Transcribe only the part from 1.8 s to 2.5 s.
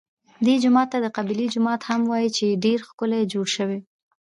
هم وایي